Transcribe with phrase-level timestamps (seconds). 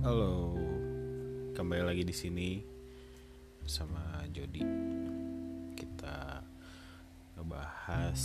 [0.00, 0.56] Halo,
[1.52, 2.56] kembali lagi di sini
[3.60, 4.64] bersama Jody.
[5.76, 6.40] Kita
[7.36, 8.22] ngebahas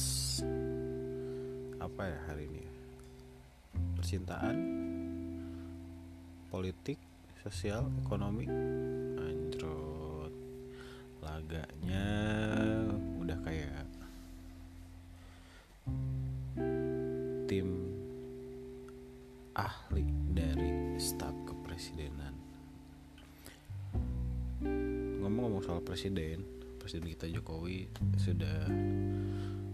[1.83, 2.63] apa ya hari ini?
[3.99, 4.55] Percintaan,
[6.47, 6.95] politik,
[7.43, 8.47] sosial, ekonomi,
[9.19, 10.31] anjrot.
[11.19, 12.07] Laganya
[13.19, 13.83] udah kayak
[17.51, 17.67] tim
[19.59, 21.35] ahli dari staf
[21.75, 22.31] kepresidenan.
[25.19, 26.47] Ngomong-ngomong soal presiden,
[26.79, 28.71] presiden kita Jokowi sudah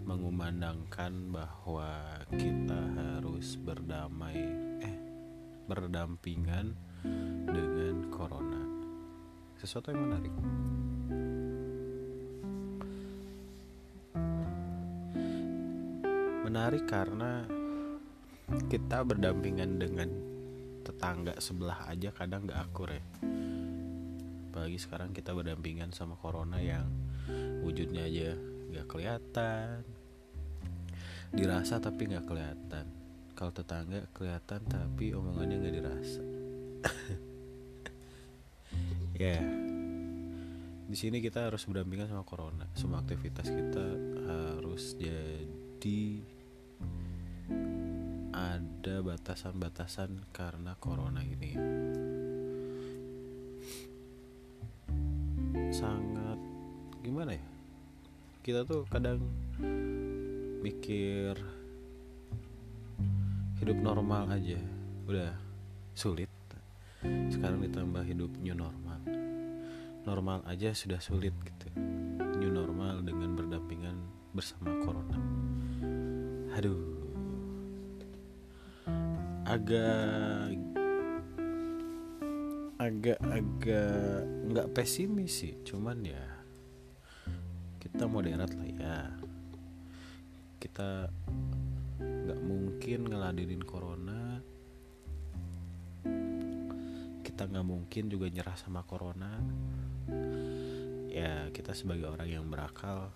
[0.09, 4.41] mengumandangkan bahwa kita harus berdamai
[4.81, 4.97] eh
[5.69, 6.73] berdampingan
[7.45, 8.65] dengan corona.
[9.61, 10.33] Sesuatu yang menarik.
[16.49, 17.45] Menarik karena
[18.73, 20.30] kita berdampingan dengan
[20.81, 23.03] tetangga sebelah aja kadang gak akur ya.
[24.51, 26.89] Apalagi sekarang kita berdampingan sama corona yang
[27.63, 28.35] wujudnya aja
[28.73, 29.85] gak kelihatan.
[31.31, 32.85] Dirasa tapi gak kelihatan.
[33.33, 36.23] Kalau tetangga kelihatan tapi omongannya gak dirasa.
[39.21, 39.37] Ya.
[40.89, 42.65] Di sini kita harus berdampingan sama corona.
[42.73, 43.85] Semua aktivitas kita
[44.25, 46.25] harus jadi
[48.81, 51.53] ada batasan-batasan karena corona ini.
[55.69, 56.41] Sangat
[57.05, 57.45] gimana ya?
[58.41, 59.21] Kita tuh kadang
[60.65, 61.37] mikir
[63.61, 64.57] hidup normal aja.
[65.05, 65.29] Udah
[65.93, 66.33] sulit.
[67.29, 68.97] Sekarang ditambah hidup new normal.
[70.09, 71.69] Normal aja sudah sulit gitu.
[72.41, 74.01] New normal dengan berdampingan
[74.33, 75.21] bersama corona.
[76.57, 77.00] Aduh
[79.51, 80.55] agak
[82.79, 86.41] agak-agak nggak pesimis sih cuman ya
[87.81, 88.97] kita moderat lah ya.
[90.61, 91.09] Kita
[91.99, 94.37] nggak mungkin ngeladenin corona.
[97.25, 99.33] Kita nggak mungkin juga nyerah sama corona.
[101.09, 103.11] Ya kita sebagai orang yang berakal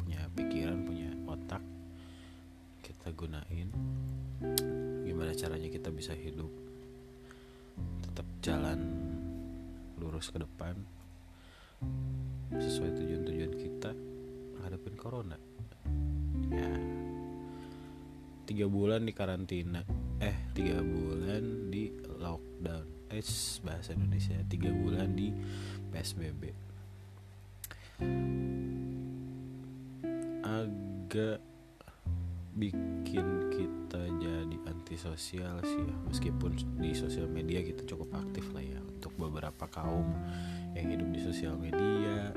[0.00, 1.60] punya pikiran punya otak
[2.80, 3.68] kita gunain
[5.16, 6.52] gimana caranya kita bisa hidup
[8.04, 8.84] tetap jalan
[9.96, 10.76] lurus ke depan
[12.52, 13.96] sesuai tujuan-tujuan kita
[14.60, 15.40] hadapin corona.
[16.52, 16.68] Ya.
[18.44, 19.80] Tiga bulan di karantina.
[20.20, 21.88] Eh tiga bulan di
[22.20, 23.08] lockdown.
[23.08, 23.24] Eh
[23.64, 24.36] bahasa Indonesia.
[24.52, 25.32] Tiga bulan di
[25.96, 26.52] psbb
[30.44, 31.40] agak
[32.52, 34.56] bikin kita jadi
[34.86, 35.94] antisosial sih ya.
[36.06, 40.06] Meskipun di sosial media kita cukup aktif lah ya untuk beberapa kaum
[40.78, 42.30] yang hidup di sosial media.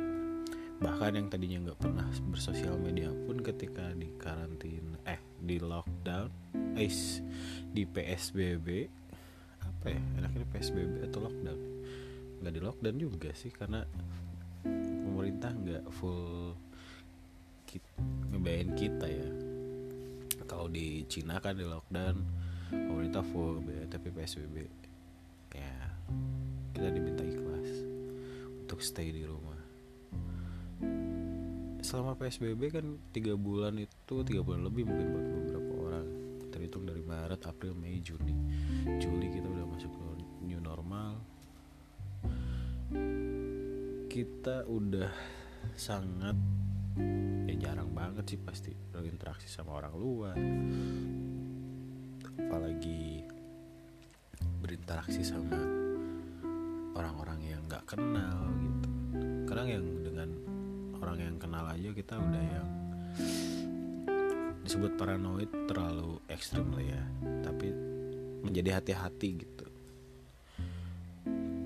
[0.82, 6.90] Bahkan yang tadinya nggak pernah bersosial media pun ketika di karantina eh di lockdown eh
[7.70, 8.68] di psbb
[9.62, 11.60] apa ya enaknya psbb atau lockdown?
[12.42, 13.86] Nggak di lockdown juga sih karena
[15.06, 16.58] pemerintah nggak full
[18.34, 19.30] ngebayain kita ya
[20.60, 22.20] kalau di Cina kan di lockdown
[22.68, 24.68] pemerintah full tapi PSBB
[25.56, 25.76] ya
[26.76, 27.88] kita diminta ikhlas
[28.68, 29.56] untuk stay di rumah.
[31.80, 36.08] Selama PSBB kan tiga bulan itu tiga bulan lebih mungkin buat beberapa orang.
[36.52, 38.36] Terhitung dari Maret April Mei Juni.
[39.00, 40.08] Juli kita udah masuk ke
[40.44, 41.24] new normal.
[44.12, 45.08] Kita udah
[45.80, 46.36] sangat
[47.50, 50.36] ya jarang banget sih pasti berinteraksi sama orang luar.
[52.40, 53.24] Apalagi
[54.60, 55.60] berinteraksi sama
[56.96, 58.90] orang-orang yang nggak kenal gitu.
[59.48, 60.30] Kadang yang dengan
[61.00, 62.70] orang yang kenal aja kita udah yang
[64.64, 67.04] disebut paranoid terlalu ekstrim lah ya.
[67.44, 67.68] Tapi
[68.44, 69.66] menjadi hati-hati gitu.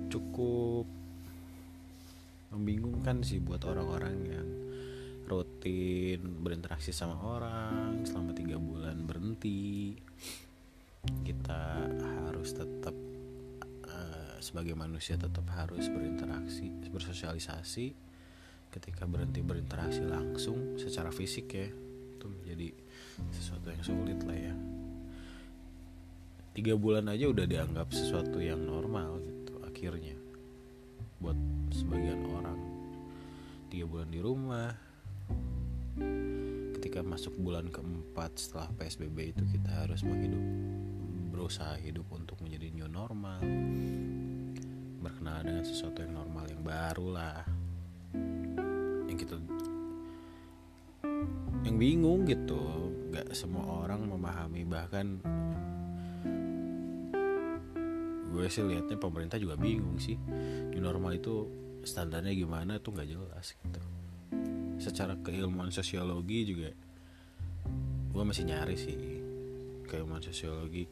[0.10, 0.86] Cukup
[2.54, 4.48] membingungkan sih buat orang-orang yang
[5.24, 9.96] rutin berinteraksi sama orang selama tiga bulan berhenti
[11.24, 12.96] kita harus tetap
[13.88, 18.12] uh, sebagai manusia tetap harus berinteraksi bersosialisasi.
[18.74, 22.70] Ketika berhenti berinteraksi langsung secara fisik ya itu menjadi
[23.30, 24.56] sesuatu yang sulit lah ya.
[26.54, 30.18] Tiga bulan aja udah dianggap sesuatu yang normal gitu akhirnya
[31.22, 31.38] buat
[31.70, 32.60] sebagian orang.
[33.70, 34.83] Tiga bulan di rumah
[36.84, 40.44] ketika masuk bulan keempat setelah PSBB itu kita harus menghidup
[41.34, 43.40] berusaha hidup untuk menjadi new normal.
[45.00, 47.42] Berkenalan dengan sesuatu yang normal yang baru lah.
[49.08, 49.36] Yang kita
[51.64, 52.62] yang bingung gitu.
[53.14, 55.22] Nggak semua orang memahami bahkan
[58.34, 60.18] gue sih liatnya pemerintah juga bingung sih.
[60.74, 61.48] New normal itu
[61.88, 63.93] standarnya gimana tuh nggak jelas gitu
[64.84, 66.72] secara keilmuan sosiologi juga
[68.14, 68.96] gue masih nyari sih
[69.90, 70.90] keilmuan sosiologi.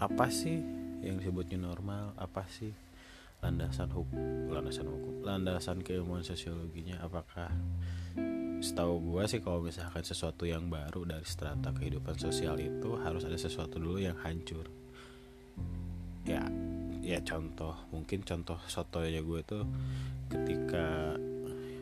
[0.00, 0.56] Apa sih
[1.04, 2.16] yang disebut new normal?
[2.16, 2.72] Apa sih
[3.40, 7.00] landasan hukum landasan hukum landasan keilmuan sosiologinya?
[7.04, 7.52] Apakah
[8.60, 13.36] setahu gue sih kalau misalkan sesuatu yang baru dari strata kehidupan sosial itu harus ada
[13.40, 14.68] sesuatu dulu yang hancur.
[16.28, 16.44] Ya
[17.00, 19.64] ya contoh mungkin contoh sotonya gue tuh
[20.28, 21.16] ketika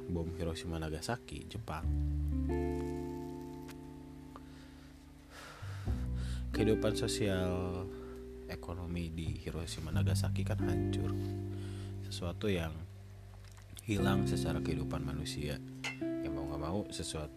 [0.08, 1.84] bom Hiroshima Nagasaki Jepang.
[6.48, 7.84] Kehidupan sosial
[8.48, 11.12] ekonomi di Hiroshima Nagasaki kan hancur.
[12.08, 12.72] Sesuatu yang
[13.84, 15.60] hilang secara kehidupan manusia.
[16.00, 17.36] Yang mau nggak mau sesuatu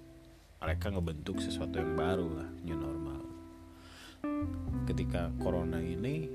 [0.61, 3.21] mereka ngebentuk sesuatu yang baru lah new normal.
[4.87, 6.29] Ketika corona ini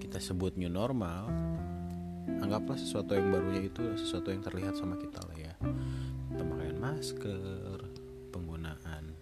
[0.00, 1.28] kita sebut new normal
[2.26, 5.54] anggaplah sesuatu yang barunya itu sesuatu yang terlihat sama kita lah ya.
[6.34, 7.78] Pemakaian masker
[8.34, 9.14] penggunaan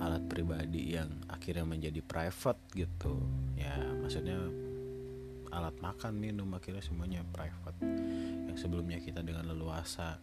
[0.00, 3.14] alat pribadi yang akhirnya menjadi private gitu.
[3.54, 4.40] Ya maksudnya
[5.50, 7.78] alat makan minum akhirnya semuanya private.
[8.50, 10.18] Yang sebelumnya kita dengan leluasa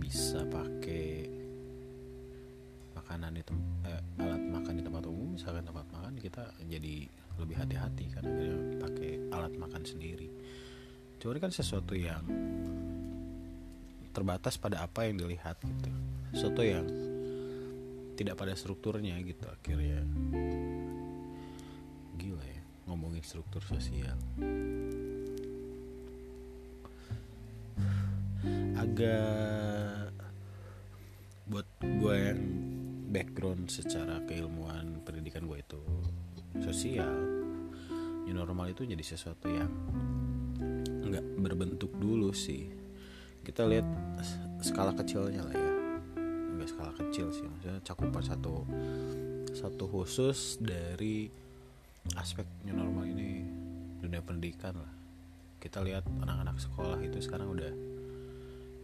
[0.00, 1.28] bisa pakai
[2.96, 3.42] makanan di
[3.88, 7.06] eh, alat makan di tempat umum misalkan tempat makan kita jadi
[7.40, 10.28] lebih hati-hati kan akhirnya pakai alat makan sendiri.
[11.20, 12.24] Cuma kan sesuatu yang
[14.10, 15.90] terbatas pada apa yang dilihat gitu.
[16.34, 16.86] Sesuatu yang
[18.18, 20.04] tidak pada strukturnya gitu akhirnya.
[22.20, 24.18] Gila ya ngomongin struktur sosial.
[28.76, 30.12] Agak
[31.48, 32.40] buat gue yang
[33.10, 35.82] background secara keilmuan pendidikan gue itu
[36.62, 37.10] sosial
[38.30, 39.70] new normal itu jadi sesuatu yang
[41.10, 42.70] nggak berbentuk dulu sih.
[43.42, 43.82] Kita lihat
[44.62, 45.74] skala kecilnya lah ya.
[46.54, 48.62] Nggak skala kecil sih maksudnya cakupan satu
[49.50, 51.26] satu khusus dari
[52.14, 53.42] aspek new normal ini
[53.98, 54.92] dunia pendidikan lah.
[55.58, 57.89] Kita lihat anak-anak sekolah itu sekarang udah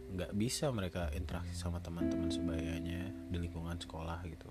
[0.07, 4.49] nggak bisa mereka interaksi sama teman-teman sebayanya di lingkungan sekolah gitu.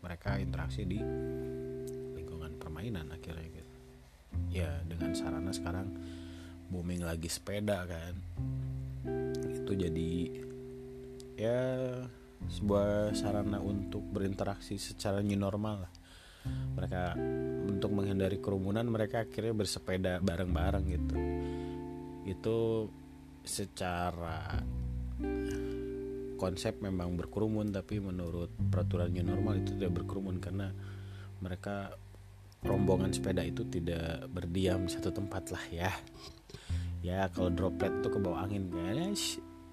[0.00, 0.98] Mereka interaksi di
[2.80, 3.76] permainan akhirnya gitu.
[4.56, 5.92] Ya dengan sarana sekarang
[6.72, 8.14] booming lagi sepeda kan.
[9.52, 10.12] Itu jadi
[11.36, 11.60] ya
[12.48, 15.92] sebuah sarana untuk berinteraksi secara new normal lah.
[16.72, 17.20] Mereka
[17.68, 21.16] untuk menghindari kerumunan mereka akhirnya bersepeda bareng-bareng gitu.
[22.24, 22.58] Itu
[23.44, 24.56] secara
[26.40, 30.72] konsep memang berkerumun tapi menurut peraturan new normal itu tidak berkerumun karena
[31.44, 31.92] mereka
[32.64, 35.92] rombongan sepeda itu tidak berdiam di satu tempat lah ya.
[37.00, 39.16] Ya kalau droplet tuh ke bawah angin kayaknya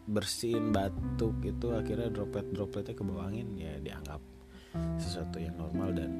[0.08, 4.24] bersihin batuk itu akhirnya droplet dropletnya ke bawah angin ya dianggap
[4.96, 6.12] sesuatu yang normal dan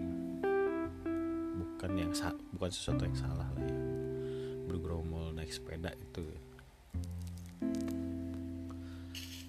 [1.56, 2.12] bukan yang
[2.56, 3.80] bukan sesuatu yang salah lah ya.
[4.68, 6.28] Bergerombol naik sepeda itu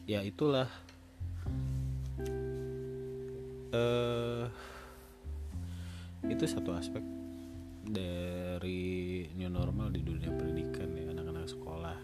[0.09, 0.73] ya itulah.
[3.77, 4.47] Eh
[6.33, 7.05] itu satu aspek
[7.85, 11.99] dari new normal di dunia pendidikan ya anak-anak sekolah.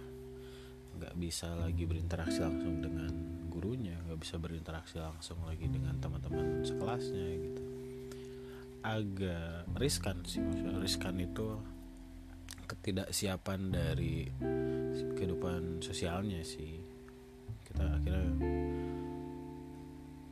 [1.00, 3.11] Nggak bisa lagi berinteraksi langsung dengan
[3.49, 7.62] gurunya nggak bisa berinteraksi langsung lagi dengan teman-teman sekelasnya gitu.
[8.84, 11.56] Agak riskan sih maksudnya riskan itu
[12.68, 14.28] ketidaksiapan dari
[15.16, 16.84] kehidupan sosialnya sih
[18.04, 18.20] akhirnya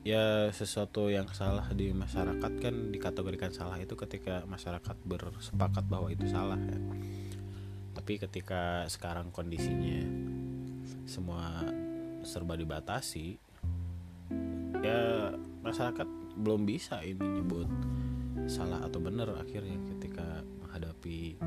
[0.02, 6.26] ya sesuatu yang salah di masyarakat kan dikategorikan salah itu ketika masyarakat bersepakat bahwa itu
[6.26, 6.78] salah ya.
[7.94, 10.02] Tapi ketika sekarang kondisinya
[11.06, 11.62] semua
[12.26, 13.38] serba dibatasi
[14.82, 15.30] ya
[15.62, 17.70] masyarakat belum bisa ini nyebut
[18.50, 21.38] salah atau benar akhirnya ketika menghadapi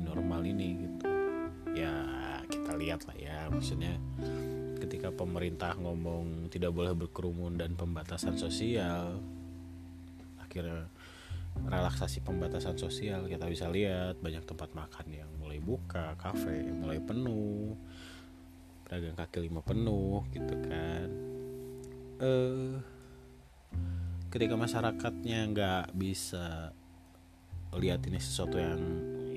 [0.00, 1.04] normal ini gitu.
[1.76, 1.92] Ya
[2.48, 4.00] kita lihat lah ya maksudnya
[4.76, 9.18] ketika pemerintah ngomong tidak boleh berkerumun dan pembatasan sosial
[10.40, 10.88] akhirnya
[11.64, 13.24] relaksasi pembatasan sosial.
[13.24, 17.72] Kita bisa lihat banyak tempat makan yang mulai buka kafe mulai penuh
[18.84, 21.08] pedagang kaki lima penuh gitu kan.
[22.20, 22.72] Eh
[24.28, 26.76] ketika masyarakatnya nggak bisa
[27.76, 28.80] lihat ini sesuatu yang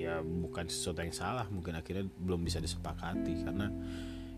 [0.00, 3.68] ya bukan sesuatu yang salah mungkin akhirnya belum bisa disepakati karena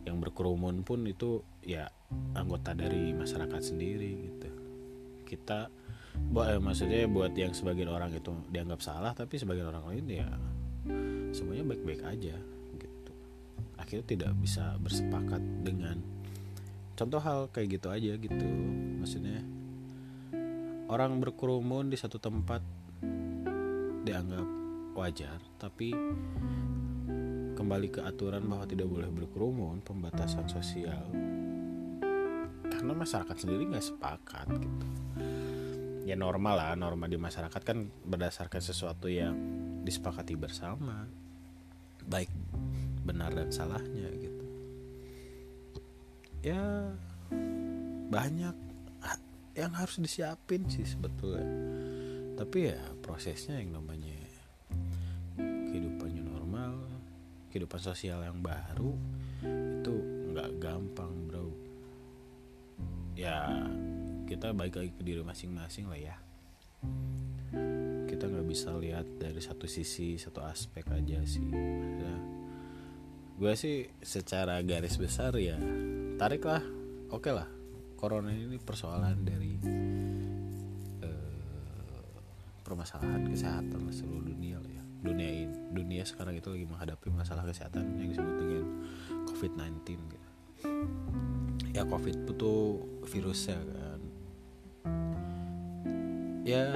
[0.03, 1.87] yang berkerumun pun itu ya
[2.35, 4.51] anggota dari masyarakat sendiri gitu.
[5.27, 5.71] Kita
[6.13, 10.29] buat eh, maksudnya buat yang sebagian orang itu dianggap salah tapi sebagian orang lain ya
[11.33, 12.37] semuanya baik-baik aja
[12.77, 13.13] gitu.
[13.79, 16.03] Akhirnya tidak bisa bersepakat dengan
[16.99, 18.49] contoh hal kayak gitu aja gitu.
[19.01, 19.41] Maksudnya
[20.93, 22.61] orang berkerumun di satu tempat
[24.03, 24.47] dianggap
[24.93, 25.95] wajar tapi
[27.63, 31.07] kembali ke aturan bahwa tidak boleh berkerumun pembatasan sosial.
[32.67, 34.87] Karena masyarakat sendiri nggak sepakat gitu.
[36.03, 39.39] Ya normal lah norma di masyarakat kan berdasarkan sesuatu yang
[39.87, 41.07] disepakati bersama.
[42.03, 42.35] Baik
[43.07, 44.47] benar dan salahnya gitu.
[46.43, 46.91] Ya
[48.11, 48.59] banyak
[49.55, 51.47] yang harus disiapin sih sebetulnya.
[52.35, 54.11] Tapi ya prosesnya yang namanya
[57.53, 58.97] kehidupan sosial yang baru
[59.45, 59.95] itu
[60.33, 61.53] nggak gampang bro.
[63.13, 63.69] Ya
[64.25, 66.17] kita baik lagi ke diri masing-masing lah ya.
[68.09, 71.53] Kita nggak bisa lihat dari satu sisi satu aspek aja sih.
[72.01, 72.17] Ya,
[73.43, 75.59] gue sih secara garis besar ya
[76.15, 76.63] tarik lah
[77.11, 77.49] oke okay lah
[77.99, 79.59] corona ini persoalan dari
[81.03, 82.07] uh,
[82.63, 87.99] permasalahan kesehatan seluruh dunia lah ya dunia ini dunia sekarang itu lagi menghadapi masalah kesehatan
[87.99, 88.67] yang disebut dengan
[89.27, 90.29] COVID-19 gitu.
[91.75, 92.55] ya COVID itu
[93.11, 94.01] virusnya kan
[96.43, 96.67] ya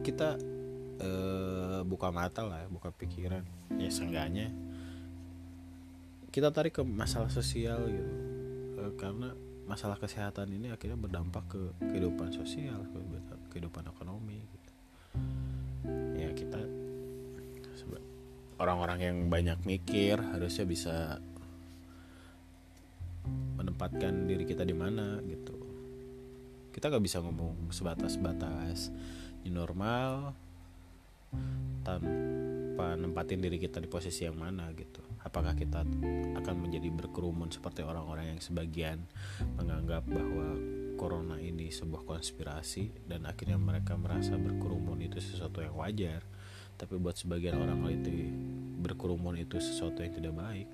[0.00, 0.36] kita
[1.00, 3.44] uh, buka mata lah buka pikiran
[3.76, 4.48] ya seenggaknya
[6.30, 8.14] kita tarik ke masalah sosial gitu
[8.78, 9.34] e, karena
[9.66, 12.98] masalah kesehatan ini akhirnya berdampak ke kehidupan sosial ke
[13.54, 14.69] kehidupan ekonomi gitu.
[16.16, 16.60] Ya kita
[18.60, 21.16] orang-orang yang banyak mikir harusnya bisa
[23.56, 25.56] menempatkan diri kita di mana gitu.
[26.70, 28.92] Kita nggak bisa ngomong sebatas-batas
[29.40, 30.36] di normal
[31.80, 35.00] tanpa nempatin diri kita di posisi yang mana gitu.
[35.24, 35.84] Apakah kita
[36.36, 39.00] akan menjadi berkerumun seperti orang-orang yang sebagian
[39.56, 40.56] menganggap bahwa
[41.00, 46.20] corona ini sebuah konspirasi dan akhirnya mereka merasa berkerumun itu sesuatu yang wajar.
[46.76, 48.28] Tapi buat sebagian orang itu
[48.84, 50.68] berkerumun itu sesuatu yang tidak baik.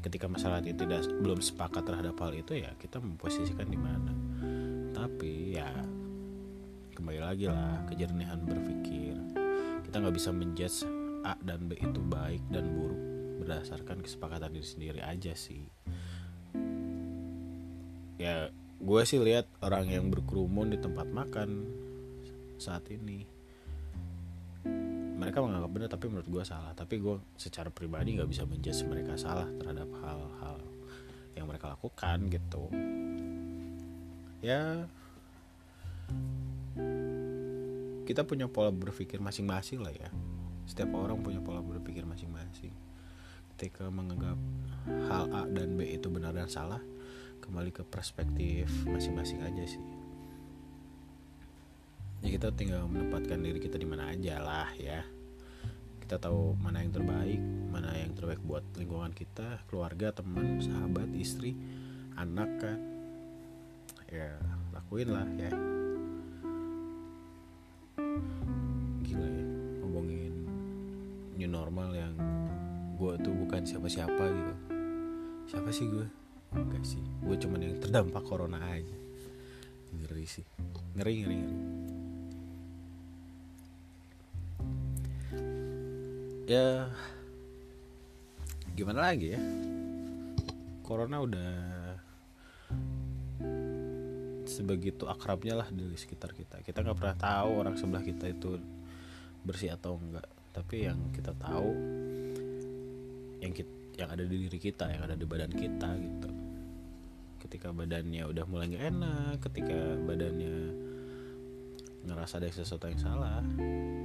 [0.00, 4.12] Ketika masalah itu tidak belum sepakat terhadap hal itu ya kita memposisikan di mana.
[4.96, 5.68] Tapi ya
[6.96, 9.12] kembali lagi lah kejernihan berpikir.
[9.84, 10.88] Kita nggak bisa menjudge
[11.28, 13.00] A dan B itu baik dan buruk
[13.44, 15.68] berdasarkan kesepakatan diri sendiri aja sih.
[18.16, 18.48] Ya
[18.82, 21.70] gue sih lihat orang yang berkerumun di tempat makan
[22.58, 23.22] saat ini.
[25.22, 26.74] Mereka menganggap benar tapi menurut gue salah.
[26.74, 30.58] Tapi gue secara pribadi nggak bisa menjudge mereka salah terhadap hal-hal
[31.38, 32.66] yang mereka lakukan gitu.
[34.42, 34.90] Ya
[38.02, 40.10] kita punya pola berpikir masing-masing lah ya.
[40.66, 42.74] Setiap orang punya pola berpikir masing-masing.
[43.54, 44.34] Ketika menganggap
[45.06, 46.82] hal A dan B itu benar dan salah
[47.42, 49.82] kembali ke perspektif masing-masing aja sih.
[52.22, 55.02] Ya kita tinggal menempatkan diri kita di mana aja lah ya.
[55.98, 61.56] Kita tahu mana yang terbaik mana yang terbaik buat lingkungan kita keluarga teman sahabat istri
[62.14, 62.78] anak kan
[64.06, 64.38] ya
[64.70, 65.50] lakuin lah ya.
[69.02, 69.46] Gila ya
[69.82, 70.32] ngomongin
[71.34, 72.14] new normal yang
[72.94, 74.54] gue tuh bukan siapa-siapa gitu.
[75.50, 76.21] Siapa sih gue
[76.54, 77.00] enggak sih.
[77.24, 78.96] Gue cuman yang terdampak corona aja.
[79.92, 80.44] Ngeri sih.
[80.96, 81.58] Ngeri ngeri ngeri.
[86.50, 86.90] Ya
[88.72, 89.40] gimana lagi ya?
[90.84, 91.52] Corona udah
[94.44, 96.60] sebegitu akrabnya lah di sekitar kita.
[96.60, 98.60] Kita nggak pernah tahu orang sebelah kita itu
[99.46, 100.28] bersih atau enggak.
[100.52, 101.72] Tapi yang kita tahu
[103.42, 106.41] yang kita, yang ada di diri kita yang ada di badan kita gitu
[107.42, 110.78] ketika badannya udah mulai nggak enak ketika badannya
[112.06, 113.42] ngerasa ada sesuatu yang salah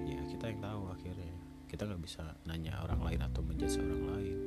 [0.05, 1.33] ya kita yang tahu akhirnya.
[1.67, 4.37] Kita nggak bisa nanya orang lain atau menjadi orang lain.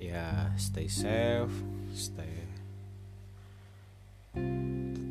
[0.00, 1.52] Ya stay safe
[1.92, 2.48] stay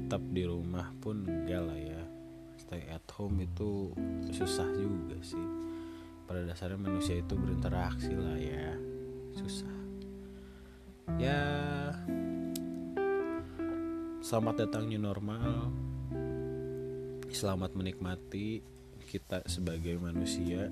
[0.09, 2.01] tetap di rumah pun enggak lah ya.
[2.57, 3.93] Stay at home itu
[4.29, 5.47] susah juga sih.
[6.29, 8.77] Pada dasarnya manusia itu berinteraksi lah ya.
[9.33, 9.78] Susah
[11.17, 11.41] ya
[14.21, 15.73] selamat datang new normal.
[17.33, 18.61] Selamat menikmati
[19.09, 20.69] kita sebagai manusia.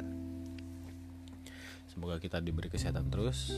[1.89, 3.49] Semoga kita diberi kesehatan terus.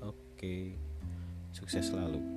[0.00, 0.78] Oke
[1.52, 2.35] sukses selalu